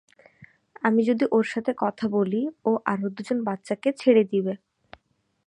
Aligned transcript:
আমি 0.83 1.01
যদি 1.03 1.25
ওর 1.31 1.45
সাথে 1.45 1.71
কথা 1.77 2.05
বলি, 2.09 2.41
ও 2.65 2.71
আরও 2.85 3.07
দুজন 3.09 3.37
বাচ্চাকে 3.43 3.89
ছেড়ে 3.93 4.23
দিবে। 4.23 4.53